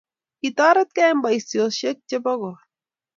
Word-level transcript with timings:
Kitoretigei 0.39 1.09
eng 1.11 1.21
boishoshek 1.23 1.97
chepo 2.09 2.31
kot 2.41 2.59